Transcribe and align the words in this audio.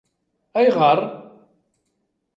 Ayγer? 0.53 0.99